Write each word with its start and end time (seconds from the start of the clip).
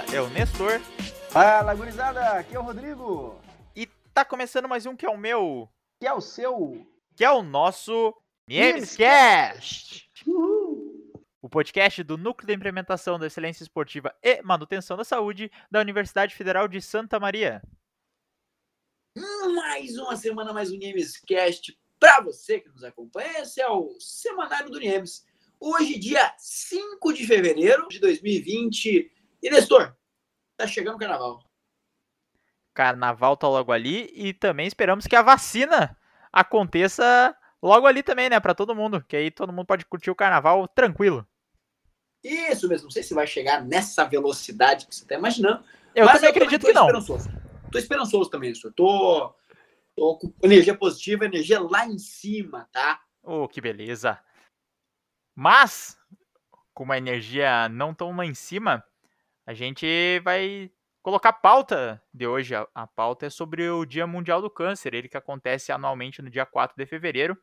fala 0.00 0.14
é 0.14 0.20
o 0.20 0.30
Nestor. 0.30 0.80
Fala, 1.30 1.74
gurizada, 1.74 2.32
aqui 2.32 2.54
é 2.54 2.58
o 2.58 2.62
Rodrigo. 2.62 3.40
E 3.76 3.86
tá 4.14 4.24
começando 4.24 4.68
mais 4.68 4.86
um 4.86 4.96
que 4.96 5.04
é 5.04 5.10
o 5.10 5.16
meu. 5.16 5.68
Que 6.00 6.06
é 6.06 6.12
o 6.12 6.20
seu. 6.20 6.86
Que 7.14 7.24
é 7.24 7.30
o 7.30 7.42
nosso 7.42 8.14
Memescast. 8.48 10.08
O 11.42 11.48
podcast 11.48 12.02
do 12.02 12.16
Núcleo 12.16 12.46
de 12.46 12.54
Implementação 12.54 13.18
da 13.18 13.26
Excelência 13.26 13.62
Esportiva 13.62 14.14
e 14.22 14.42
Manutenção 14.42 14.96
da 14.96 15.04
Saúde 15.04 15.50
da 15.70 15.80
Universidade 15.80 16.34
Federal 16.34 16.66
de 16.66 16.80
Santa 16.80 17.20
Maria. 17.20 17.62
Mais 19.54 19.98
uma 19.98 20.16
semana, 20.16 20.52
mais 20.52 20.70
um 20.72 20.78
Nemescast 20.78 21.78
para 21.98 22.20
você 22.22 22.60
que 22.60 22.68
nos 22.68 22.84
acompanha. 22.84 23.40
Esse 23.40 23.60
é 23.60 23.68
o 23.68 23.98
Semanário 23.98 24.70
do 24.70 24.78
Nemes. 24.78 25.26
Hoje, 25.58 25.98
dia 25.98 26.34
5 26.38 27.12
de 27.12 27.26
fevereiro 27.26 27.86
de 27.88 27.98
2020. 27.98 29.19
E, 29.42 29.50
Nestor, 29.50 29.94
tá 30.56 30.66
chegando 30.66 30.96
o 30.96 30.98
carnaval. 30.98 31.42
Carnaval 32.74 33.36
tá 33.36 33.48
logo 33.48 33.72
ali 33.72 34.10
e 34.14 34.32
também 34.32 34.66
esperamos 34.66 35.06
que 35.06 35.16
a 35.16 35.22
vacina 35.22 35.96
aconteça 36.32 37.36
logo 37.62 37.86
ali 37.86 38.02
também, 38.02 38.28
né, 38.28 38.38
para 38.40 38.54
todo 38.54 38.74
mundo, 38.74 39.04
que 39.06 39.16
aí 39.16 39.30
todo 39.30 39.52
mundo 39.52 39.66
pode 39.66 39.84
curtir 39.84 40.10
o 40.10 40.14
carnaval 40.14 40.66
tranquilo. 40.68 41.26
Isso 42.22 42.68
mesmo, 42.68 42.84
não 42.84 42.90
sei 42.90 43.02
se 43.02 43.14
vai 43.14 43.26
chegar 43.26 43.64
nessa 43.64 44.04
velocidade 44.04 44.86
que 44.86 44.94
você 44.94 45.06
tá 45.06 45.14
imaginando. 45.14 45.64
Eu 45.94 46.06
também 46.06 46.24
eu 46.24 46.30
acredito 46.30 46.66
que 46.66 46.72
não. 46.72 46.82
Esperançoso. 46.82 47.30
Tô 47.72 47.78
esperançoso 47.78 48.30
também, 48.30 48.50
Nestor. 48.50 48.72
Tô, 48.72 49.34
tô 49.96 50.18
com 50.18 50.32
energia 50.42 50.76
positiva, 50.76 51.24
energia 51.24 51.60
lá 51.60 51.86
em 51.86 51.98
cima, 51.98 52.68
tá? 52.72 53.00
Oh, 53.22 53.48
que 53.48 53.60
beleza. 53.60 54.18
Mas, 55.34 55.96
com 56.74 56.84
uma 56.84 56.98
energia 56.98 57.68
não 57.68 57.94
tão 57.94 58.14
lá 58.14 58.26
em 58.26 58.34
cima, 58.34 58.84
a 59.50 59.52
gente 59.52 60.20
vai 60.20 60.70
colocar 61.02 61.30
a 61.30 61.32
pauta 61.32 62.00
de 62.14 62.24
hoje. 62.24 62.54
A, 62.54 62.86
pauta 62.86 63.26
é 63.26 63.30
sobre 63.30 63.68
o 63.68 63.84
Dia 63.84 64.06
Mundial 64.06 64.40
do 64.40 64.48
Câncer, 64.48 64.94
ele 64.94 65.08
que 65.08 65.16
acontece 65.16 65.72
anualmente 65.72 66.22
no 66.22 66.30
dia 66.30 66.46
4 66.46 66.76
de 66.76 66.86
fevereiro. 66.86 67.36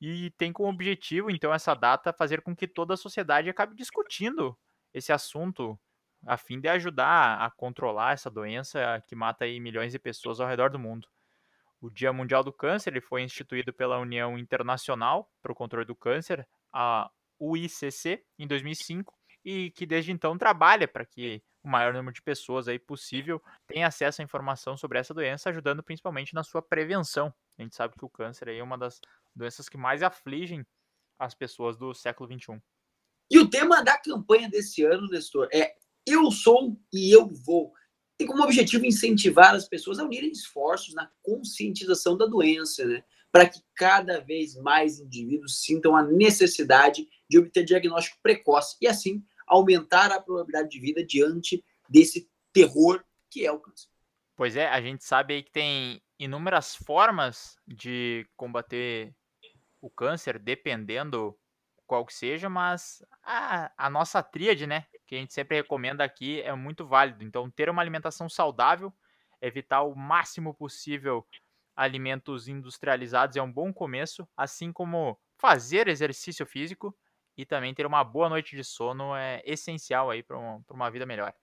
E 0.00 0.30
tem 0.38 0.54
como 0.54 0.70
objetivo, 0.70 1.30
então, 1.30 1.52
essa 1.52 1.74
data 1.74 2.14
fazer 2.14 2.40
com 2.40 2.56
que 2.56 2.66
toda 2.66 2.94
a 2.94 2.96
sociedade 2.96 3.50
acabe 3.50 3.74
discutindo 3.74 4.56
esse 4.94 5.12
assunto, 5.12 5.78
a 6.26 6.38
fim 6.38 6.58
de 6.58 6.68
ajudar 6.68 7.38
a 7.38 7.50
controlar 7.50 8.14
essa 8.14 8.30
doença 8.30 9.02
que 9.06 9.14
mata 9.14 9.44
aí 9.44 9.60
milhões 9.60 9.92
de 9.92 9.98
pessoas 9.98 10.40
ao 10.40 10.48
redor 10.48 10.70
do 10.70 10.78
mundo. 10.78 11.06
O 11.78 11.90
Dia 11.90 12.10
Mundial 12.10 12.42
do 12.42 12.54
Câncer 12.54 12.90
ele 12.90 13.02
foi 13.02 13.20
instituído 13.20 13.70
pela 13.70 13.98
União 13.98 14.38
Internacional 14.38 15.30
para 15.42 15.52
o 15.52 15.54
Controle 15.54 15.86
do 15.86 15.94
Câncer, 15.94 16.48
a 16.72 17.10
UICC, 17.38 18.24
em 18.38 18.46
2005, 18.46 19.12
e 19.44 19.70
que 19.72 19.84
desde 19.84 20.10
então 20.10 20.38
trabalha 20.38 20.88
para 20.88 21.04
que 21.04 21.42
o 21.62 21.68
maior 21.68 21.92
número 21.92 22.14
de 22.14 22.22
pessoas 22.22 22.68
aí 22.68 22.78
possível 22.78 23.42
tenha 23.66 23.86
acesso 23.86 24.20
à 24.20 24.24
informação 24.24 24.76
sobre 24.76 24.98
essa 24.98 25.14
doença, 25.14 25.48
ajudando 25.48 25.82
principalmente 25.82 26.34
na 26.34 26.42
sua 26.42 26.62
prevenção. 26.62 27.32
A 27.58 27.62
gente 27.62 27.74
sabe 27.74 27.94
que 27.98 28.04
o 28.04 28.08
câncer 28.08 28.48
é 28.48 28.62
uma 28.62 28.76
das 28.76 29.00
doenças 29.34 29.68
que 29.68 29.76
mais 29.76 30.02
afligem 30.02 30.66
as 31.18 31.34
pessoas 31.34 31.76
do 31.76 31.94
século 31.94 32.30
XXI. 32.30 32.60
E 33.30 33.38
o 33.38 33.48
tema 33.48 33.82
da 33.82 33.98
campanha 33.98 34.48
desse 34.48 34.84
ano, 34.84 35.08
Nestor, 35.08 35.48
é 35.52 35.74
Eu 36.06 36.30
sou 36.30 36.78
e 36.92 37.14
eu 37.14 37.26
vou. 37.26 37.72
Tem 38.18 38.26
como 38.26 38.44
objetivo 38.44 38.84
incentivar 38.84 39.54
as 39.54 39.66
pessoas 39.66 39.98
a 39.98 40.04
unirem 40.04 40.30
esforços 40.30 40.94
na 40.94 41.10
conscientização 41.22 42.16
da 42.16 42.26
doença, 42.26 42.84
né? 42.84 43.02
Para 43.32 43.48
que 43.48 43.60
cada 43.74 44.20
vez 44.20 44.54
mais 44.54 45.00
indivíduos 45.00 45.62
sintam 45.62 45.96
a 45.96 46.02
necessidade 46.02 47.08
de 47.28 47.38
obter 47.38 47.64
diagnóstico 47.64 48.18
precoce 48.22 48.76
e, 48.80 48.86
assim, 48.86 49.24
aumentar 49.46 50.10
a 50.10 50.20
probabilidade 50.20 50.68
de 50.68 50.80
vida 50.80 51.04
diante 51.04 51.64
desse 51.88 52.28
terror 52.52 53.04
que 53.30 53.44
é 53.44 53.52
o 53.52 53.58
câncer. 53.58 53.88
Pois 54.36 54.56
é, 54.56 54.68
a 54.68 54.80
gente 54.80 55.04
sabe 55.04 55.34
aí 55.34 55.42
que 55.42 55.50
tem 55.50 56.02
inúmeras 56.18 56.74
formas 56.74 57.56
de 57.66 58.26
combater 58.36 59.14
o 59.80 59.90
câncer, 59.90 60.38
dependendo 60.38 61.36
qual 61.86 62.06
que 62.06 62.14
seja, 62.14 62.48
mas 62.48 63.04
a, 63.22 63.70
a 63.76 63.90
nossa 63.90 64.22
tríade, 64.22 64.66
né, 64.66 64.86
que 65.06 65.14
a 65.14 65.18
gente 65.18 65.34
sempre 65.34 65.56
recomenda 65.56 66.02
aqui, 66.02 66.40
é 66.40 66.54
muito 66.54 66.86
válido. 66.86 67.22
Então, 67.22 67.50
ter 67.50 67.68
uma 67.68 67.82
alimentação 67.82 68.28
saudável, 68.28 68.92
evitar 69.40 69.82
o 69.82 69.94
máximo 69.94 70.54
possível 70.54 71.26
alimentos 71.76 72.48
industrializados 72.48 73.36
é 73.36 73.42
um 73.42 73.52
bom 73.52 73.72
começo, 73.72 74.26
assim 74.36 74.72
como 74.72 75.18
fazer 75.38 75.88
exercício 75.88 76.46
físico 76.46 76.96
e 77.36 77.44
também 77.44 77.74
ter 77.74 77.86
uma 77.86 78.04
boa 78.04 78.28
noite 78.28 78.56
de 78.56 78.64
sono 78.64 79.14
é 79.14 79.42
essencial 79.44 80.10
aí 80.10 80.22
para 80.22 80.38
uma, 80.38 80.64
uma 80.70 80.90
vida 80.90 81.04
melhor. 81.04 81.34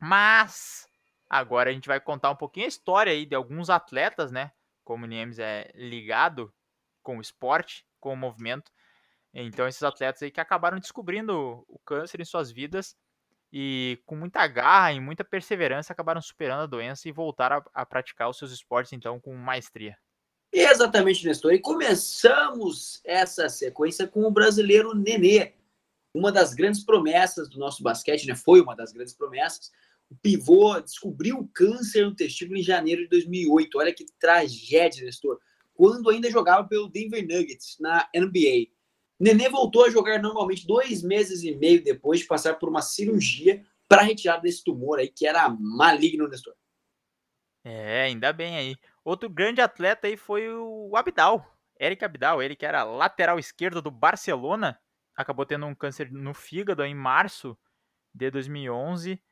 Mas 0.00 0.88
agora 1.28 1.70
a 1.70 1.72
gente 1.72 1.88
vai 1.88 2.00
contar 2.00 2.30
um 2.30 2.36
pouquinho 2.36 2.66
a 2.66 2.68
história 2.68 3.12
aí 3.12 3.26
de 3.26 3.34
alguns 3.34 3.70
atletas, 3.70 4.30
né? 4.30 4.52
Como 4.84 5.04
o 5.04 5.08
Niemes 5.08 5.38
é 5.38 5.70
ligado 5.74 6.52
com 7.02 7.18
o 7.18 7.20
esporte, 7.20 7.86
com 8.00 8.12
o 8.12 8.16
movimento. 8.16 8.70
Então 9.32 9.66
esses 9.66 9.82
atletas 9.82 10.22
aí 10.22 10.30
que 10.30 10.40
acabaram 10.40 10.78
descobrindo 10.78 11.64
o 11.68 11.78
câncer 11.84 12.20
em 12.20 12.24
suas 12.24 12.50
vidas 12.50 12.96
e 13.52 14.02
com 14.06 14.16
muita 14.16 14.46
garra 14.46 14.92
e 14.92 15.00
muita 15.00 15.24
perseverança 15.24 15.92
acabaram 15.92 16.20
superando 16.20 16.62
a 16.62 16.66
doença 16.66 17.08
e 17.08 17.12
voltaram 17.12 17.58
a, 17.58 17.82
a 17.82 17.86
praticar 17.86 18.28
os 18.28 18.38
seus 18.38 18.52
esportes 18.52 18.92
então 18.92 19.20
com 19.20 19.34
maestria. 19.34 19.96
Exatamente, 20.52 21.26
Nestor. 21.26 21.52
E 21.52 21.58
começamos 21.58 23.00
essa 23.04 23.48
sequência 23.48 24.06
com 24.06 24.22
o 24.24 24.30
brasileiro 24.30 24.94
Nenê, 24.94 25.52
uma 26.14 26.32
das 26.32 26.54
grandes 26.54 26.82
promessas 26.82 27.48
do 27.48 27.58
nosso 27.58 27.82
basquete, 27.82 28.26
né? 28.26 28.34
Foi 28.34 28.60
uma 28.60 28.74
das 28.74 28.92
grandes 28.92 29.14
promessas. 29.14 29.70
O 30.10 30.14
pivô 30.14 30.80
descobriu 30.80 31.48
câncer 31.52 32.04
no 32.04 32.14
testículo 32.14 32.58
em 32.58 32.62
janeiro 32.62 33.02
de 33.02 33.08
2008. 33.08 33.78
Olha 33.78 33.92
que 33.92 34.06
tragédia, 34.18 35.04
Nestor. 35.04 35.38
Quando 35.74 36.08
ainda 36.08 36.30
jogava 36.30 36.66
pelo 36.66 36.88
Denver 36.88 37.22
Nuggets 37.22 37.76
na 37.78 38.08
NBA. 38.14 38.68
Nenê 39.18 39.48
voltou 39.48 39.84
a 39.84 39.90
jogar 39.90 40.20
normalmente 40.22 40.66
dois 40.66 41.02
meses 41.02 41.42
e 41.42 41.54
meio 41.54 41.82
depois 41.82 42.20
de 42.20 42.26
passar 42.26 42.54
por 42.54 42.68
uma 42.68 42.82
cirurgia 42.82 43.64
para 43.88 44.02
retirar 44.02 44.38
desse 44.38 44.62
tumor 44.62 44.98
aí 44.98 45.08
que 45.08 45.26
era 45.26 45.48
maligno, 45.48 46.28
Nestor. 46.28 46.54
É, 47.64 48.02
ainda 48.02 48.32
bem 48.32 48.56
aí. 48.56 48.76
Outro 49.06 49.30
grande 49.30 49.60
atleta 49.60 50.08
aí 50.08 50.16
foi 50.16 50.48
o 50.52 50.96
Abidal, 50.96 51.56
Eric 51.78 52.04
Abidal, 52.04 52.42
ele 52.42 52.56
que 52.56 52.66
era 52.66 52.82
lateral 52.82 53.38
esquerdo 53.38 53.80
do 53.80 53.88
Barcelona, 53.88 54.80
acabou 55.14 55.46
tendo 55.46 55.64
um 55.64 55.76
câncer 55.76 56.10
no 56.10 56.34
fígado 56.34 56.82
em 56.82 56.92
março 56.92 57.56
de 58.12 58.28
2011 58.32 59.22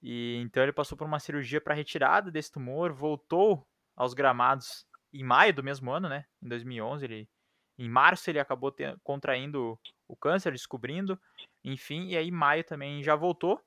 e 0.00 0.36
então 0.36 0.62
ele 0.62 0.72
passou 0.72 0.96
por 0.96 1.04
uma 1.04 1.18
cirurgia 1.18 1.60
para 1.60 1.74
retirada 1.74 2.30
desse 2.30 2.52
tumor, 2.52 2.92
voltou 2.92 3.66
aos 3.96 4.14
gramados 4.14 4.86
em 5.12 5.24
maio 5.24 5.52
do 5.52 5.64
mesmo 5.64 5.90
ano, 5.90 6.08
né? 6.08 6.26
Em 6.40 6.46
2011, 6.46 7.04
ele 7.04 7.28
em 7.76 7.88
março 7.88 8.30
ele 8.30 8.38
acabou 8.38 8.70
ter, 8.70 8.96
contraindo 9.02 9.76
o 10.06 10.14
câncer, 10.14 10.52
descobrindo, 10.52 11.20
enfim, 11.64 12.10
e 12.10 12.16
aí 12.16 12.28
em 12.28 12.30
maio 12.30 12.62
também 12.62 13.02
já 13.02 13.16
voltou 13.16 13.60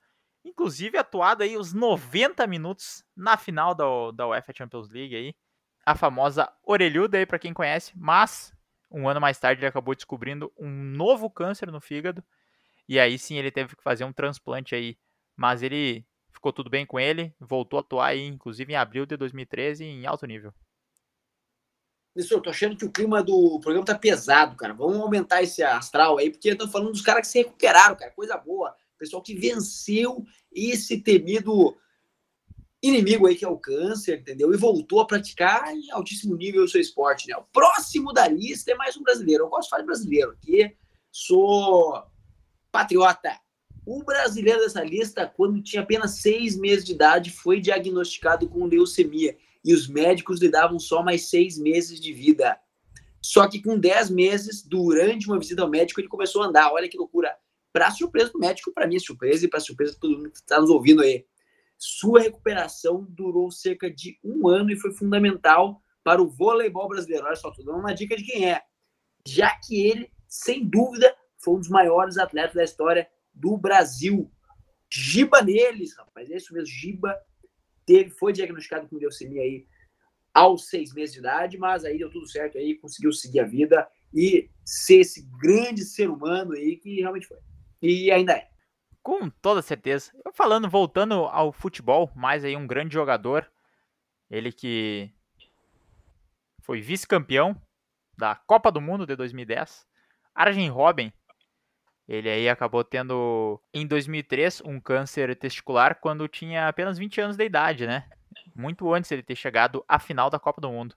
inclusive 0.45 0.97
atuado 0.97 1.43
aí 1.43 1.57
os 1.57 1.73
90 1.73 2.47
minutos 2.47 3.03
na 3.13 3.35
final 3.35 3.75
da, 3.75 3.85
da 4.15 4.27
UEFA 4.29 4.53
Champions 4.55 4.89
League 4.89 5.13
aí, 5.13 5.35
a 5.87 5.95
famosa 5.95 6.51
orelhuda 6.65 7.17
aí 7.17 7.25
para 7.25 7.39
quem 7.39 7.53
conhece, 7.53 7.93
mas 7.95 8.53
um 8.91 9.07
ano 9.07 9.21
mais 9.21 9.39
tarde 9.39 9.61
ele 9.61 9.67
acabou 9.67 9.95
descobrindo 9.95 10.51
um 10.57 10.69
novo 10.69 11.29
câncer 11.29 11.71
no 11.71 11.79
fígado 11.79 12.21
e 12.89 12.99
aí 12.99 13.17
sim 13.17 13.37
ele 13.37 13.49
teve 13.49 13.73
que 13.73 13.81
fazer 13.81 14.03
um 14.03 14.11
transplante 14.11 14.75
aí, 14.75 14.97
mas 15.33 15.63
ele 15.63 16.05
ficou 16.29 16.51
tudo 16.51 16.69
bem 16.69 16.85
com 16.85 16.99
ele, 16.99 17.33
voltou 17.39 17.77
a 17.77 17.79
atuar 17.79 18.07
aí 18.07 18.27
inclusive 18.27 18.73
em 18.73 18.75
abril 18.75 19.05
de 19.05 19.15
2013 19.15 19.85
em 19.85 20.05
alto 20.05 20.25
nível. 20.25 20.53
Professor, 22.13 22.41
tô 22.41 22.49
achando 22.49 22.75
que 22.75 22.83
o 22.83 22.91
clima 22.91 23.23
do 23.23 23.57
programa 23.61 23.85
tá 23.85 23.97
pesado, 23.97 24.57
cara. 24.57 24.73
Vamos 24.73 24.97
aumentar 24.97 25.41
esse 25.41 25.63
astral 25.63 26.17
aí, 26.17 26.29
porque 26.29 26.49
estão 26.49 26.69
falando 26.69 26.91
dos 26.91 27.01
caras 27.01 27.21
que 27.21 27.31
se 27.31 27.37
recuperaram, 27.37 27.95
cara. 27.95 28.11
Coisa 28.11 28.35
boa. 28.35 28.75
Pessoal 28.97 29.21
que 29.21 29.35
venceu 29.35 30.25
esse 30.51 30.99
temido 30.99 31.77
inimigo 32.81 33.27
aí 33.27 33.35
que 33.35 33.45
é 33.45 33.47
o 33.47 33.57
câncer, 33.57 34.19
entendeu? 34.19 34.53
E 34.53 34.57
voltou 34.57 34.99
a 35.01 35.07
praticar 35.07 35.73
em 35.73 35.91
altíssimo 35.91 36.35
nível 36.35 36.63
o 36.63 36.67
seu 36.67 36.79
esporte, 36.79 37.27
né? 37.27 37.35
O 37.35 37.43
próximo 37.43 38.13
da 38.13 38.27
lista 38.27 38.71
é 38.71 38.75
mais 38.75 38.95
um 38.95 39.03
brasileiro. 39.03 39.45
Eu 39.45 39.49
gosto 39.49 39.63
de 39.63 39.69
falar 39.69 39.81
de 39.81 39.87
brasileiro 39.87 40.31
aqui, 40.31 40.75
sou 41.11 42.03
patriota. 42.71 43.39
O 43.85 44.03
brasileiro 44.03 44.59
dessa 44.59 44.83
lista, 44.83 45.25
quando 45.25 45.63
tinha 45.63 45.81
apenas 45.81 46.19
seis 46.19 46.57
meses 46.57 46.83
de 46.83 46.91
idade, 46.91 47.31
foi 47.31 47.61
diagnosticado 47.61 48.47
com 48.47 48.65
leucemia 48.65 49.37
e 49.63 49.73
os 49.73 49.87
médicos 49.87 50.41
lhe 50.41 50.49
davam 50.49 50.77
só 50.77 51.01
mais 51.01 51.29
seis 51.29 51.57
meses 51.57 51.99
de 51.99 52.13
vida. 52.13 52.59
Só 53.21 53.47
que 53.47 53.61
com 53.61 53.79
dez 53.79 54.09
meses, 54.09 54.61
durante 54.63 55.27
uma 55.27 55.39
visita 55.39 55.61
ao 55.61 55.69
médico, 55.69 55.99
ele 55.99 56.07
começou 56.07 56.43
a 56.43 56.47
andar. 56.47 56.71
Olha 56.71 56.87
que 56.87 56.97
loucura. 56.97 57.35
Para 57.73 57.91
surpresa 57.91 58.31
do 58.31 58.39
médico, 58.39 58.71
para 58.71 58.87
minha 58.87 58.99
surpresa 58.99 59.45
e 59.45 59.49
para 59.49 59.59
surpresa 59.59 59.93
de 59.93 59.99
todo 59.99 60.17
mundo 60.17 60.31
que 60.31 60.37
está 60.37 60.59
nos 60.59 60.69
ouvindo 60.69 61.01
aí. 61.01 61.25
Sua 61.77 62.21
recuperação 62.21 63.05
durou 63.09 63.51
cerca 63.51 63.89
de 63.89 64.19
um 64.23 64.47
ano 64.47 64.71
e 64.71 64.79
foi 64.79 64.91
fundamental 64.93 65.81
para 66.03 66.21
o 66.21 66.29
voleibol 66.29 66.87
brasileiro. 66.87 67.25
Olha 67.25 67.35
só, 67.35 67.49
estou 67.49 67.65
dando 67.65 67.79
uma 67.79 67.93
dica 67.93 68.15
de 68.15 68.23
quem 68.23 68.49
é. 68.49 68.61
Já 69.25 69.55
que 69.59 69.85
ele, 69.85 70.11
sem 70.27 70.65
dúvida, 70.65 71.15
foi 71.37 71.55
um 71.55 71.59
dos 71.59 71.69
maiores 71.69 72.17
atletas 72.17 72.55
da 72.55 72.63
história 72.63 73.07
do 73.33 73.57
Brasil. 73.57 74.31
Giba 74.89 75.41
neles, 75.41 75.95
rapaz. 75.95 76.29
É 76.31 76.37
isso 76.37 76.53
mesmo, 76.53 76.67
Giba 76.67 77.15
teve, 77.85 78.09
foi 78.09 78.33
diagnosticado 78.33 78.87
com 78.87 78.97
leucemia 78.97 79.41
aí 79.41 79.65
aos 80.33 80.67
seis 80.67 80.93
meses 80.93 81.13
de 81.13 81.19
idade, 81.19 81.57
mas 81.57 81.83
aí 81.83 81.97
deu 81.97 82.11
tudo 82.11 82.27
certo 82.27 82.57
aí, 82.57 82.75
conseguiu 82.75 83.11
seguir 83.11 83.39
a 83.39 83.45
vida 83.45 83.87
e 84.13 84.49
ser 84.63 84.99
esse 84.99 85.27
grande 85.39 85.83
ser 85.83 86.09
humano 86.09 86.53
aí 86.53 86.75
que 86.77 86.99
realmente 86.99 87.27
foi. 87.27 87.37
E 87.81 88.11
ainda 88.11 88.33
é. 88.33 88.47
Com 89.07 89.29
toda 89.29 89.61
certeza. 89.61 90.11
Eu 90.25 90.33
falando, 90.33 90.69
voltando 90.69 91.13
ao 91.27 91.53
futebol, 91.53 92.11
mais 92.13 92.43
aí 92.43 92.57
um 92.57 92.67
grande 92.67 92.93
jogador, 92.93 93.49
ele 94.29 94.51
que 94.51 95.09
foi 96.61 96.81
vice-campeão 96.81 97.55
da 98.17 98.35
Copa 98.35 98.69
do 98.69 98.81
Mundo 98.81 99.07
de 99.07 99.15
2010, 99.15 99.87
Arjen 100.35 100.69
Robben. 100.69 101.13
Ele 102.05 102.29
aí 102.29 102.49
acabou 102.49 102.83
tendo 102.83 103.63
em 103.73 103.87
2003 103.87 104.59
um 104.65 104.77
câncer 104.77 105.33
testicular 105.37 106.01
quando 106.01 106.27
tinha 106.27 106.67
apenas 106.67 106.97
20 106.97 107.21
anos 107.21 107.37
de 107.37 107.45
idade, 107.45 107.87
né? 107.87 108.09
muito 108.53 108.93
antes 108.93 109.09
ele 109.09 109.23
ter 109.23 109.37
chegado 109.37 109.85
à 109.87 109.99
final 109.99 110.29
da 110.29 110.37
Copa 110.37 110.59
do 110.59 110.69
Mundo. 110.69 110.93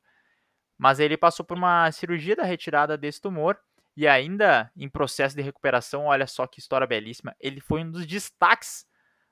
Mas 0.77 0.99
ele 0.99 1.17
passou 1.17 1.47
por 1.47 1.57
uma 1.57 1.93
cirurgia 1.93 2.35
da 2.35 2.43
retirada 2.43 2.99
desse 2.99 3.21
tumor 3.21 3.57
e 4.01 4.09
ainda 4.09 4.73
em 4.75 4.89
processo 4.89 5.37
de 5.37 5.43
recuperação, 5.43 6.07
olha 6.07 6.27
só 6.27 6.47
que 6.47 6.59
história 6.59 6.87
belíssima, 6.87 7.37
ele 7.39 7.61
foi 7.61 7.83
um 7.83 7.91
dos 7.91 8.07
destaques 8.07 8.87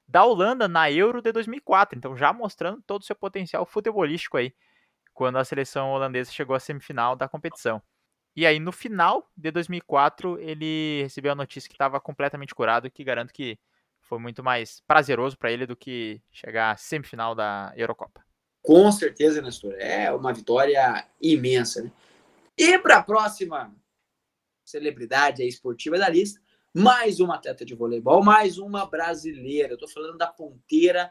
da 0.07 0.23
Holanda 0.23 0.69
na 0.69 0.93
Euro 0.93 1.23
de 1.23 1.33
2004, 1.33 1.97
então 1.97 2.15
já 2.15 2.35
mostrando 2.35 2.83
todo 2.87 3.01
o 3.01 3.05
seu 3.05 3.17
potencial 3.17 3.65
futebolístico 3.65 4.37
aí, 4.37 4.53
quando 5.15 5.39
a 5.39 5.45
seleção 5.45 5.93
holandesa 5.93 6.31
chegou 6.31 6.55
à 6.55 6.61
semifinal 6.61 7.17
da 7.17 7.27
competição. 7.27 7.83
E 8.37 8.45
aí 8.45 8.61
no 8.61 8.71
final 8.71 9.33
de 9.35 9.51
2004, 9.51 10.39
ele 10.39 11.01
recebeu 11.03 11.33
a 11.33 11.35
notícia 11.35 11.67
que 11.67 11.75
estava 11.75 11.99
completamente 11.99 12.55
curado, 12.55 12.91
que 12.91 13.03
garanto 13.03 13.33
que 13.33 13.59
foi 14.03 14.19
muito 14.19 14.45
mais 14.45 14.83
prazeroso 14.87 15.39
para 15.39 15.51
ele 15.51 15.65
do 15.65 15.75
que 15.75 16.21
chegar 16.31 16.73
à 16.73 16.77
semifinal 16.77 17.35
da 17.35 17.73
Eurocopa. 17.75 18.23
Com 18.61 18.93
certeza, 18.93 19.41
Nestor. 19.41 19.77
É 19.79 20.13
uma 20.13 20.31
vitória 20.31 21.07
imensa. 21.23 21.85
Né? 21.85 21.91
E 22.55 22.79
para 22.79 22.99
a 22.99 23.03
próxima 23.03 23.75
celebridade 24.69 25.43
esportiva 25.43 25.99
da 25.99 26.09
lista, 26.09 26.41
mais 26.75 27.21
uma 27.21 27.37
atleta 27.37 27.65
de 27.65 27.75
voleibol, 27.75 28.23
mais 28.23 28.59
uma 28.59 28.85
brasileira. 28.87 29.71
Eu 29.71 29.75
estou 29.75 29.89
falando 29.89 30.19
da 30.19 30.27
ponteira 30.27 31.11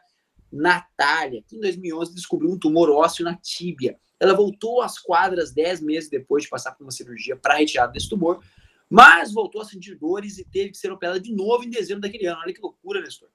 Natália, 0.51 1.43
que 1.45 1.57
em 1.57 1.59
2011 1.59 2.13
descobriu 2.13 2.51
um 2.51 2.59
tumor 2.59 2.89
ósseo 2.89 3.25
na 3.25 3.35
tíbia. 3.35 3.99
Ela 4.19 4.33
voltou 4.33 4.81
às 4.81 4.99
quadras 4.99 5.51
10 5.51 5.81
meses 5.81 6.09
depois 6.09 6.43
de 6.43 6.49
passar 6.49 6.73
por 6.73 6.83
uma 6.83 6.91
cirurgia 6.91 7.35
para 7.35 7.55
retirada 7.55 7.91
desse 7.91 8.07
tumor, 8.07 8.43
mas 8.89 9.33
voltou 9.33 9.61
a 9.61 9.65
sentir 9.65 9.95
dores 9.95 10.37
e 10.37 10.45
teve 10.45 10.71
que 10.71 10.77
ser 10.77 10.91
operada 10.91 11.19
de 11.19 11.33
novo 11.33 11.63
em 11.63 11.69
dezembro 11.69 12.01
daquele 12.01 12.27
ano. 12.27 12.39
Olha 12.41 12.53
que 12.53 12.61
loucura, 12.61 13.01
Nestor. 13.01 13.29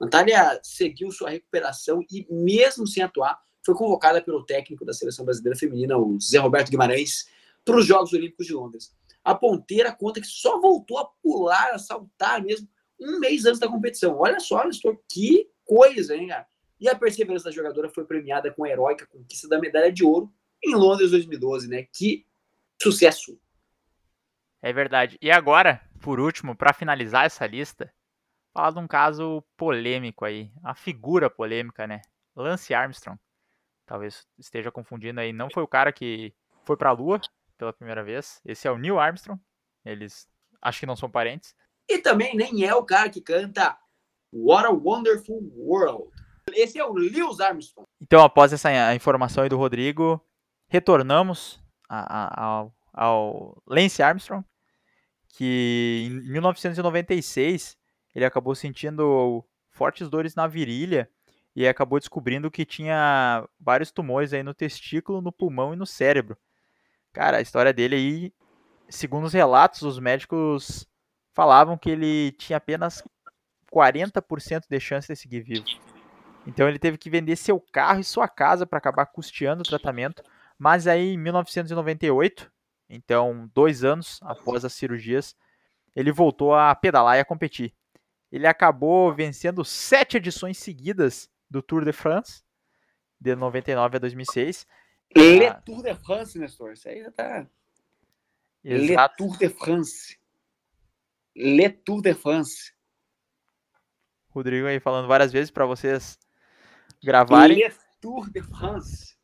Natália 0.00 0.58
seguiu 0.62 1.10
sua 1.10 1.30
recuperação 1.30 2.04
e, 2.10 2.26
mesmo 2.30 2.86
sem 2.86 3.02
atuar, 3.02 3.38
foi 3.64 3.74
convocada 3.74 4.22
pelo 4.22 4.44
técnico 4.44 4.84
da 4.84 4.92
seleção 4.92 5.24
brasileira 5.24 5.58
feminina, 5.58 5.96
o 5.96 6.18
Zé 6.20 6.38
Roberto 6.38 6.70
Guimarães, 6.70 7.26
para 7.64 7.76
os 7.76 7.86
Jogos 7.86 8.12
Olímpicos 8.12 8.46
de 8.46 8.52
Londres. 8.52 8.94
A 9.26 9.34
ponteira 9.34 9.92
conta 9.92 10.20
que 10.20 10.26
só 10.28 10.60
voltou 10.60 10.98
a 10.98 11.04
pular, 11.20 11.72
a 11.72 11.80
saltar 11.80 12.40
mesmo, 12.40 12.68
um 12.96 13.18
mês 13.18 13.44
antes 13.44 13.58
da 13.58 13.66
competição. 13.66 14.16
Olha 14.16 14.38
só, 14.38 14.64
Nestor, 14.64 14.96
que 15.10 15.50
coisa, 15.64 16.14
hein, 16.14 16.28
cara? 16.28 16.46
E 16.78 16.88
a 16.88 16.94
perseverança 16.94 17.46
da 17.46 17.50
jogadora 17.50 17.90
foi 17.90 18.04
premiada 18.04 18.52
com 18.52 18.62
a 18.62 18.68
heróica 18.68 19.04
conquista 19.04 19.48
da 19.48 19.58
medalha 19.58 19.90
de 19.90 20.04
ouro 20.04 20.32
em 20.62 20.76
Londres 20.76 21.10
2012, 21.10 21.66
né? 21.66 21.88
Que 21.92 22.24
sucesso! 22.80 23.36
É 24.62 24.72
verdade. 24.72 25.18
E 25.20 25.28
agora, 25.28 25.80
por 26.00 26.20
último, 26.20 26.54
para 26.54 26.72
finalizar 26.72 27.26
essa 27.26 27.44
lista, 27.48 27.92
falar 28.54 28.70
de 28.70 28.78
um 28.78 28.86
caso 28.86 29.42
polêmico 29.56 30.24
aí, 30.24 30.52
a 30.62 30.72
figura 30.72 31.28
polêmica, 31.28 31.84
né? 31.84 32.00
Lance 32.36 32.72
Armstrong. 32.72 33.18
Talvez 33.84 34.24
esteja 34.38 34.70
confundindo 34.70 35.18
aí, 35.18 35.32
não 35.32 35.50
foi 35.52 35.64
o 35.64 35.68
cara 35.68 35.92
que 35.92 36.32
foi 36.64 36.76
para 36.76 36.90
a 36.90 36.92
Lua 36.92 37.20
pela 37.56 37.72
primeira 37.72 38.04
vez. 38.04 38.40
Esse 38.44 38.68
é 38.68 38.70
o 38.70 38.78
Neil 38.78 38.98
Armstrong. 38.98 39.40
Eles 39.84 40.28
acho 40.60 40.80
que 40.80 40.86
não 40.86 40.96
são 40.96 41.10
parentes. 41.10 41.54
E 41.88 41.98
também 41.98 42.36
nem 42.36 42.64
é 42.64 42.74
o 42.74 42.84
cara 42.84 43.08
que 43.08 43.20
canta 43.20 43.76
What 44.32 44.66
a 44.66 44.70
Wonderful 44.70 45.40
World. 45.56 46.10
Esse 46.52 46.78
é 46.78 46.84
o 46.84 46.92
Lewis 46.92 47.40
Armstrong. 47.40 47.88
Então, 48.00 48.22
após 48.22 48.52
essa 48.52 48.94
informação 48.94 49.42
aí 49.42 49.48
do 49.48 49.56
Rodrigo, 49.56 50.24
retornamos 50.68 51.60
a, 51.88 52.24
a, 52.24 52.44
ao, 52.44 52.74
ao 52.92 53.62
Lance 53.66 54.02
Armstrong, 54.02 54.44
que 55.28 56.08
em 56.08 56.32
1996 56.32 57.76
ele 58.14 58.24
acabou 58.24 58.54
sentindo 58.54 59.44
fortes 59.70 60.08
dores 60.08 60.34
na 60.34 60.46
virilha 60.46 61.10
e 61.54 61.66
acabou 61.66 61.98
descobrindo 61.98 62.50
que 62.50 62.64
tinha 62.64 63.46
vários 63.58 63.90
tumores 63.90 64.32
aí 64.32 64.42
no 64.42 64.54
testículo, 64.54 65.20
no 65.20 65.32
pulmão 65.32 65.72
e 65.72 65.76
no 65.76 65.86
cérebro. 65.86 66.36
Cara, 67.16 67.38
a 67.38 67.40
história 67.40 67.72
dele 67.72 67.96
aí, 67.96 68.34
segundo 68.90 69.24
os 69.24 69.32
relatos, 69.32 69.80
os 69.80 69.98
médicos 69.98 70.86
falavam 71.32 71.78
que 71.78 71.88
ele 71.88 72.32
tinha 72.32 72.58
apenas 72.58 73.02
40% 73.72 74.64
de 74.68 74.78
chance 74.78 75.08
de 75.08 75.16
seguir 75.16 75.40
vivo. 75.40 75.64
Então 76.46 76.68
ele 76.68 76.78
teve 76.78 76.98
que 76.98 77.08
vender 77.08 77.36
seu 77.36 77.58
carro 77.72 78.00
e 78.00 78.04
sua 78.04 78.28
casa 78.28 78.66
para 78.66 78.76
acabar 78.76 79.06
custeando 79.06 79.62
o 79.62 79.66
tratamento. 79.66 80.22
Mas 80.58 80.86
aí 80.86 81.14
em 81.14 81.16
1998 81.16 82.52
então, 82.86 83.50
dois 83.54 83.82
anos 83.82 84.20
após 84.20 84.62
as 84.62 84.74
cirurgias, 84.74 85.34
ele 85.94 86.12
voltou 86.12 86.54
a 86.54 86.74
pedalar 86.74 87.16
e 87.16 87.20
a 87.20 87.24
competir. 87.24 87.72
Ele 88.30 88.46
acabou 88.46 89.10
vencendo 89.14 89.64
sete 89.64 90.18
edições 90.18 90.58
seguidas 90.58 91.30
do 91.48 91.62
Tour 91.62 91.82
de 91.82 91.92
France, 91.92 92.42
de 93.18 93.34
99 93.34 93.96
a 93.96 94.00
2006. 94.00 94.66
Le 95.16 95.46
ah, 95.46 95.54
Tour 95.54 95.82
de 95.82 95.94
France, 95.94 96.38
Nestor. 96.38 96.72
Isso 96.72 96.88
aí 96.88 97.02
já 97.02 97.10
tá. 97.10 97.46
Exato. 98.62 99.22
Le 99.22 99.28
Tour 99.28 99.38
de 99.38 99.48
France. 99.48 100.18
Le 101.34 101.70
Tour 101.70 102.02
de 102.02 102.14
France. 102.14 102.72
Rodrigo 104.28 104.66
aí 104.66 104.78
falando 104.78 105.08
várias 105.08 105.32
vezes 105.32 105.50
para 105.50 105.64
vocês 105.64 106.18
gravarem. 107.02 107.56
Le 107.56 107.74
Tour 108.00 108.30
de 108.30 108.42
France. 108.42 109.16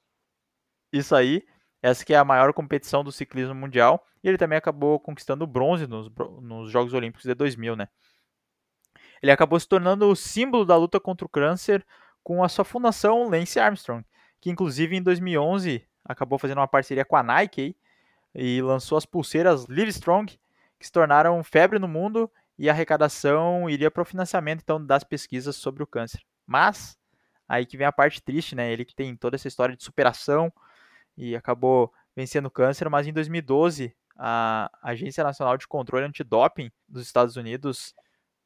Isso 0.92 1.14
aí. 1.14 1.44
Essa 1.82 2.04
que 2.04 2.14
é 2.14 2.16
a 2.16 2.24
maior 2.24 2.52
competição 2.54 3.04
do 3.04 3.12
ciclismo 3.12 3.54
mundial. 3.54 4.06
E 4.22 4.28
ele 4.28 4.38
também 4.38 4.56
acabou 4.56 4.98
conquistando 4.98 5.46
bronze 5.46 5.86
nos, 5.86 6.10
nos 6.40 6.70
Jogos 6.70 6.94
Olímpicos 6.94 7.24
de 7.24 7.34
2000, 7.34 7.76
né? 7.76 7.88
Ele 9.20 9.32
acabou 9.32 9.58
se 9.58 9.68
tornando 9.68 10.08
o 10.08 10.16
símbolo 10.16 10.64
da 10.64 10.76
luta 10.76 10.98
contra 10.98 11.26
o 11.26 11.28
câncer 11.28 11.84
com 12.22 12.42
a 12.42 12.48
sua 12.48 12.64
fundação 12.64 13.28
Lance 13.28 13.58
Armstrong, 13.58 14.04
que 14.40 14.50
inclusive 14.50 14.96
em 14.96 15.02
2011 15.02 15.86
acabou 16.04 16.38
fazendo 16.38 16.58
uma 16.58 16.68
parceria 16.68 17.04
com 17.04 17.16
a 17.16 17.22
Nike 17.22 17.76
e 18.34 18.60
lançou 18.62 18.98
as 18.98 19.06
pulseiras 19.06 19.66
Livestrong, 19.66 20.26
que 20.78 20.86
se 20.86 20.92
tornaram 20.92 21.42
febre 21.42 21.78
no 21.78 21.88
mundo 21.88 22.30
e 22.58 22.68
a 22.68 22.72
arrecadação 22.72 23.68
iria 23.68 23.90
para 23.90 24.02
o 24.02 24.06
financiamento 24.06 24.60
então 24.62 24.84
das 24.84 25.04
pesquisas 25.04 25.56
sobre 25.56 25.82
o 25.82 25.86
câncer. 25.86 26.20
Mas 26.46 26.98
aí 27.48 27.66
que 27.66 27.76
vem 27.76 27.86
a 27.86 27.92
parte 27.92 28.22
triste, 28.22 28.54
né? 28.54 28.72
Ele 28.72 28.84
que 28.84 28.94
tem 28.94 29.14
toda 29.16 29.36
essa 29.36 29.48
história 29.48 29.76
de 29.76 29.82
superação, 29.82 30.52
e 31.16 31.36
acabou 31.36 31.92
vencendo 32.14 32.46
o 32.46 32.50
câncer, 32.50 32.88
mas 32.88 33.06
em 33.06 33.12
2012 33.12 33.94
a 34.16 34.70
Agência 34.82 35.24
Nacional 35.24 35.56
de 35.56 35.66
Controle 35.66 36.04
Antidoping 36.04 36.70
dos 36.88 37.02
Estados 37.02 37.36
Unidos, 37.36 37.94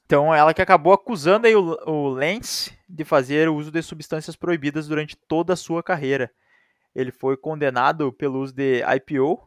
então 0.04 0.32
ela 0.32 0.54
que 0.54 0.62
acabou 0.62 0.92
acusando 0.92 1.46
aí 1.46 1.56
o, 1.56 1.76
o 1.84 2.08
Lance 2.08 2.78
de 2.88 3.04
fazer 3.04 3.48
uso 3.48 3.70
de 3.70 3.82
substâncias 3.82 4.36
proibidas 4.36 4.86
durante 4.86 5.16
toda 5.16 5.52
a 5.52 5.56
sua 5.56 5.82
carreira. 5.82 6.30
Ele 6.96 7.12
foi 7.12 7.36
condenado 7.36 8.10
pelo 8.10 8.40
uso 8.40 8.54
de 8.54 8.82
IPO, 8.82 9.46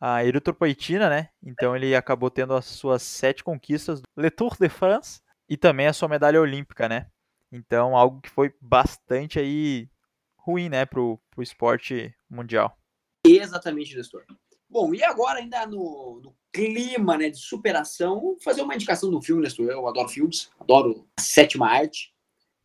a 0.00 0.24
eritropoetina, 0.24 1.10
né? 1.10 1.28
Então 1.42 1.76
ele 1.76 1.94
acabou 1.94 2.30
tendo 2.30 2.54
as 2.54 2.64
suas 2.64 3.02
sete 3.02 3.44
conquistas 3.44 4.00
do 4.00 4.06
Le 4.16 4.30
Tour 4.30 4.56
de 4.58 4.70
France 4.70 5.20
e 5.46 5.58
também 5.58 5.86
a 5.86 5.92
sua 5.92 6.08
medalha 6.08 6.40
olímpica, 6.40 6.88
né? 6.88 7.06
Então 7.52 7.94
algo 7.94 8.22
que 8.22 8.30
foi 8.30 8.54
bastante 8.62 9.38
aí 9.38 9.90
ruim, 10.38 10.70
né, 10.70 10.86
pro, 10.86 11.20
pro 11.30 11.42
esporte 11.42 12.14
mundial. 12.30 12.74
Exatamente, 13.26 13.90
gestor. 13.90 14.24
Bom, 14.66 14.94
e 14.94 15.04
agora 15.04 15.40
ainda 15.40 15.66
no, 15.66 16.20
no, 16.22 16.34
clima 16.50 17.18
né, 17.18 17.28
de 17.28 17.38
superação, 17.38 18.38
fazer 18.42 18.62
uma 18.62 18.74
indicação 18.74 19.10
do 19.10 19.20
filme, 19.20 19.42
Nestor. 19.42 19.66
Eu 19.66 19.86
adoro 19.86 20.08
filmes, 20.08 20.50
adoro 20.58 21.06
a 21.18 21.20
sétima 21.20 21.68
arte. 21.68 22.14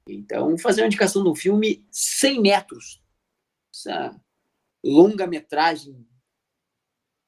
Então, 0.08 0.58
fazer 0.58 0.82
uma 0.82 0.88
indicação 0.88 1.22
do 1.24 1.36
filme 1.36 1.86
100 1.92 2.42
metros. 2.42 3.05
Essa 3.76 4.16
longa-metragem 4.82 6.08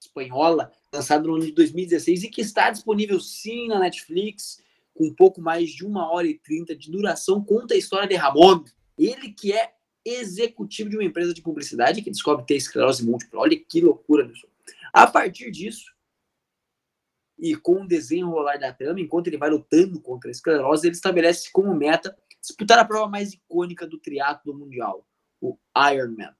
espanhola, 0.01 0.71
lançada 0.93 1.27
no 1.27 1.35
ano 1.35 1.45
de 1.45 1.51
2016 1.51 2.23
e 2.23 2.29
que 2.29 2.39
está 2.39 2.71
disponível 2.71 3.19
sim 3.19 3.67
na 3.67 3.79
Netflix, 3.79 4.63
com 4.93 5.13
pouco 5.13 5.41
mais 5.41 5.69
de 5.71 5.85
uma 5.85 6.09
hora 6.09 6.25
e 6.25 6.39
trinta 6.39 6.73
de 6.73 6.89
duração, 6.89 7.43
conta 7.43 7.73
a 7.73 7.77
história 7.77 8.07
de 8.07 8.15
Ramon. 8.15 8.63
Ele 8.97 9.33
que 9.33 9.51
é 9.51 9.73
executivo 10.05 10.89
de 10.89 10.95
uma 10.95 11.03
empresa 11.03 11.33
de 11.33 11.41
publicidade 11.41 12.01
que 12.01 12.09
descobre 12.09 12.45
ter 12.45 12.55
esclerose 12.55 13.05
múltipla. 13.05 13.41
Olha 13.41 13.59
que 13.59 13.81
loucura, 13.81 14.25
pessoal. 14.25 14.51
A 14.93 15.05
partir 15.05 15.51
disso, 15.51 15.93
e 17.37 17.55
com 17.57 17.81
o 17.81 17.87
desenrolar 17.87 18.57
da 18.57 18.71
trama, 18.71 19.01
enquanto 19.01 19.27
ele 19.27 19.37
vai 19.37 19.49
lutando 19.49 19.99
contra 19.99 20.29
a 20.29 20.31
esclerose, 20.31 20.87
ele 20.87 20.95
estabelece 20.95 21.51
como 21.51 21.75
meta 21.75 22.17
disputar 22.39 22.79
a 22.79 22.85
prova 22.85 23.09
mais 23.09 23.33
icônica 23.33 23.85
do 23.85 23.99
triatlo 23.99 24.57
mundial, 24.57 25.05
o 25.41 25.57
Ironman. 25.93 26.33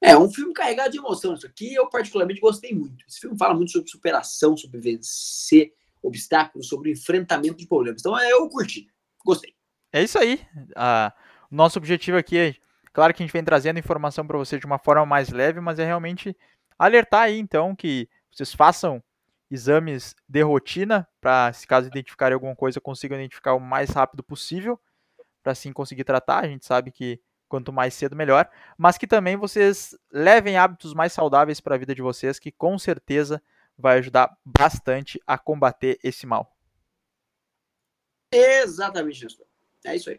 É 0.00 0.16
um 0.16 0.30
filme 0.30 0.52
carregado 0.52 0.90
de 0.90 0.98
emoção. 0.98 1.34
Isso 1.34 1.46
aqui 1.46 1.74
eu 1.74 1.88
particularmente 1.88 2.40
gostei 2.40 2.74
muito. 2.74 3.04
Esse 3.08 3.20
filme 3.20 3.36
fala 3.36 3.54
muito 3.54 3.72
sobre 3.72 3.90
superação, 3.90 4.56
sobre 4.56 4.78
vencer 4.78 5.72
obstáculos, 6.02 6.68
sobre 6.68 6.92
enfrentamento 6.92 7.56
de 7.56 7.66
problemas. 7.66 8.00
Então 8.00 8.18
eu 8.20 8.48
curti, 8.48 8.86
gostei. 9.24 9.54
É 9.92 10.02
isso 10.02 10.18
aí. 10.18 10.46
Ah, 10.76 11.12
nosso 11.50 11.78
objetivo 11.78 12.18
aqui 12.18 12.38
é, 12.38 12.54
claro 12.92 13.14
que 13.14 13.22
a 13.22 13.26
gente 13.26 13.32
vem 13.32 13.44
trazendo 13.44 13.78
informação 13.78 14.26
para 14.26 14.38
você 14.38 14.58
de 14.58 14.66
uma 14.66 14.78
forma 14.78 15.06
mais 15.06 15.30
leve, 15.30 15.60
mas 15.60 15.78
é 15.78 15.84
realmente 15.84 16.36
alertar 16.78 17.22
aí 17.22 17.38
então 17.38 17.74
que 17.74 18.08
vocês 18.30 18.52
façam 18.52 19.02
exames 19.50 20.14
de 20.28 20.42
rotina 20.42 21.08
para, 21.20 21.52
se 21.52 21.66
caso 21.66 21.88
identificarem 21.88 22.34
alguma 22.34 22.54
coisa, 22.54 22.80
consigam 22.80 23.18
identificar 23.18 23.54
o 23.54 23.60
mais 23.60 23.90
rápido 23.90 24.22
possível 24.22 24.78
para 25.42 25.52
assim 25.52 25.72
conseguir 25.72 26.04
tratar. 26.04 26.44
A 26.44 26.48
gente 26.48 26.66
sabe 26.66 26.90
que 26.90 27.20
quanto 27.48 27.72
mais 27.72 27.94
cedo 27.94 28.16
melhor, 28.16 28.48
mas 28.76 28.98
que 28.98 29.06
também 29.06 29.36
vocês 29.36 29.96
levem 30.10 30.56
hábitos 30.56 30.94
mais 30.94 31.12
saudáveis 31.12 31.60
para 31.60 31.74
a 31.74 31.78
vida 31.78 31.94
de 31.94 32.02
vocês, 32.02 32.38
que 32.38 32.50
com 32.50 32.78
certeza 32.78 33.42
vai 33.78 33.98
ajudar 33.98 34.36
bastante 34.44 35.20
a 35.26 35.36
combater 35.38 35.98
esse 36.02 36.26
mal. 36.26 36.56
Exatamente 38.32 39.26
isso. 39.26 39.42
É 39.84 39.94
isso 39.94 40.10
aí. 40.10 40.18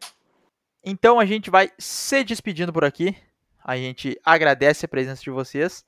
Então 0.83 1.19
a 1.19 1.25
gente 1.25 1.49
vai 1.49 1.71
se 1.77 2.23
despedindo 2.23 2.71
por 2.71 2.85
aqui. 2.85 3.15
A 3.63 3.75
gente 3.75 4.19
agradece 4.23 4.85
a 4.85 4.89
presença 4.89 5.21
de 5.21 5.29
vocês 5.29 5.85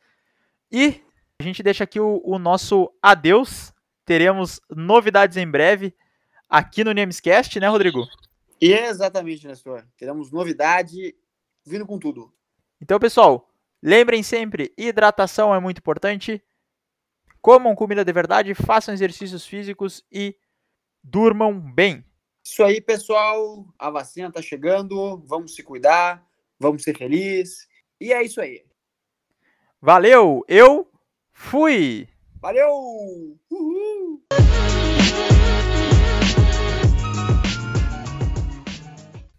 e 0.71 1.01
a 1.39 1.43
gente 1.43 1.63
deixa 1.63 1.85
aqui 1.85 1.99
o, 1.99 2.21
o 2.25 2.37
nosso 2.37 2.91
adeus. 3.01 3.73
Teremos 4.03 4.59
novidades 4.69 5.37
em 5.37 5.49
breve 5.49 5.95
aqui 6.49 6.83
no 6.83 6.91
Nemescast, 6.91 7.57
né, 7.59 7.67
Rodrigo? 7.69 8.05
Exatamente, 8.59 9.47
Nestor. 9.47 9.85
Teremos 9.97 10.31
novidade 10.31 11.15
vindo 11.65 11.85
com 11.85 11.99
tudo. 11.99 12.33
Então, 12.81 12.99
pessoal, 12.99 13.49
lembrem 13.81 14.23
sempre, 14.23 14.73
hidratação 14.77 15.53
é 15.53 15.59
muito 15.59 15.79
importante. 15.79 16.41
Comam 17.41 17.75
comida 17.75 18.03
de 18.03 18.11
verdade, 18.11 18.53
façam 18.53 18.93
exercícios 18.93 19.45
físicos 19.45 20.03
e 20.11 20.35
durmam 21.03 21.59
bem. 21.59 22.03
Isso 22.43 22.63
aí, 22.63 22.81
pessoal. 22.81 23.65
A 23.77 23.89
vacina 23.89 24.31
tá 24.31 24.41
chegando. 24.41 25.17
Vamos 25.25 25.55
se 25.55 25.63
cuidar. 25.63 26.25
Vamos 26.59 26.83
ser 26.83 26.97
felizes. 26.97 27.67
E 27.99 28.11
é 28.11 28.23
isso 28.23 28.41
aí. 28.41 28.65
Valeu! 29.81 30.43
Eu 30.47 30.91
fui! 31.31 32.09
Valeu! 32.41 32.69
Uhul! 33.49 34.23